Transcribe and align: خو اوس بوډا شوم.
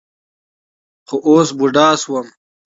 خو 1.07 1.15
اوس 1.27 1.49
بوډا 1.57 1.87
شوم. 2.01 2.27